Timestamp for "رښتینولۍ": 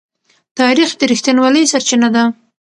1.11-1.63